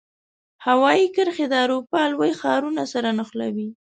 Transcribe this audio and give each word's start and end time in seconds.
هوایي 0.65 1.07
کرښې 1.15 1.45
د 1.49 1.53
اروپا 1.65 2.01
لوی 2.13 2.31
ښارونو 2.39 2.83
سره 2.93 3.09
نښلوي. 3.17 3.69